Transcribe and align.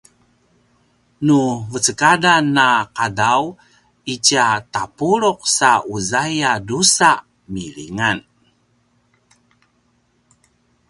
nu 1.25 1.41
vecekadan 1.71 2.47
a 2.67 2.69
qadaw 2.97 3.41
itja 4.13 4.45
tapuluq 4.73 5.39
sa 5.57 5.71
uzai 5.95 6.35
a 6.49 6.53
drusa 6.67 7.11
milingan 7.53 8.17